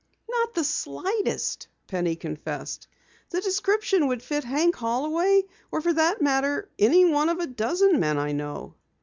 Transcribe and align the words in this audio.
"Not 0.27 0.55
the 0.55 0.63
slightest," 0.63 1.67
Penny 1.85 2.15
confessed. 2.15 2.87
"The 3.29 3.39
description 3.39 4.07
would 4.07 4.23
fit 4.23 4.43
Hank 4.43 4.75
Holloway, 4.75 5.43
or 5.71 5.79
for 5.79 5.93
that 5.93 6.23
matter, 6.23 6.71
any 6.79 7.05
one 7.05 7.29
of 7.29 7.39
a 7.39 7.45
dozen 7.45 7.99
men 7.99 8.17
I 8.17 8.31
know." 8.31 8.73